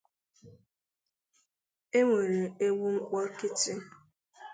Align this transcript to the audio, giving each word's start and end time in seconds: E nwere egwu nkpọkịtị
E 1.97 1.99
nwere 2.05 2.41
egwu 2.65 2.87
nkpọkịtị 2.95 3.73